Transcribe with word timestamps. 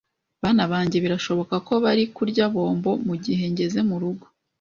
Bana 0.43 0.63
banjye 0.71 0.97
birashoboka 1.05 1.55
ko 1.67 1.73
bari 1.83 2.03
kurya 2.15 2.45
bombo 2.53 2.91
mugihe 3.07 3.43
ngeze 3.53 3.79
murugo 3.89 4.25